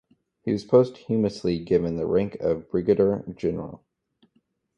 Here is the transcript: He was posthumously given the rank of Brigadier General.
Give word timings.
He 0.41 0.51
was 0.51 0.63
posthumously 0.65 1.59
given 1.59 1.95
the 1.95 2.07
rank 2.07 2.33
of 2.39 2.71
Brigadier 2.71 3.23
General. 3.37 3.85